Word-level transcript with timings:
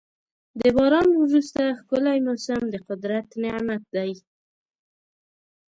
د 0.59 0.61
باران 0.75 1.09
وروسته 1.23 1.61
ښکلی 1.79 2.17
موسم 2.27 2.61
د 2.69 2.75
قدرت 2.87 3.27
نعمت 3.43 3.83
دی. 3.95 4.11